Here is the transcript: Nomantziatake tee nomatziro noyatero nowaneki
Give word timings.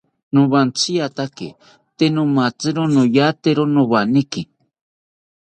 Nomantziatake 0.33 1.49
tee 1.97 2.11
nomatziro 2.15 2.81
noyatero 2.95 3.63
nowaneki 3.73 4.41